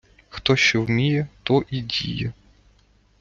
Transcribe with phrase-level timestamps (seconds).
[0.29, 2.33] Хто що вміє, то і діє